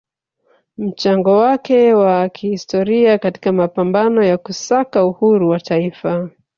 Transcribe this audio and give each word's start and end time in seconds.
mchango 0.77 1.37
wake 1.37 1.93
wa 1.93 2.29
kihistoria 2.29 3.17
katika 3.17 3.51
mapambano 3.51 4.23
ya 4.23 4.37
kusaka 4.37 5.05
uhuru 5.05 5.49
wa 5.49 5.59
taifa 5.59 6.29